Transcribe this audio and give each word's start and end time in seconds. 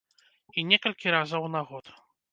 І 0.61 0.63
некалькі 0.71 1.13
разоў 1.17 1.43
на 1.57 1.61
год. 1.73 1.85